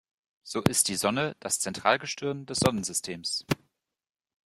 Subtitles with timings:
[0.41, 3.45] So ist die Sonne das Zentralgestirn des Sonnensystems.